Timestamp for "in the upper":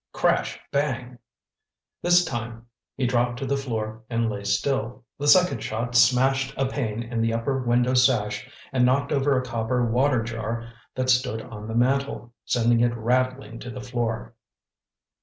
7.03-7.59